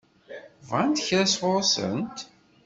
[0.67, 2.17] Bɣant kra sɣur-sent?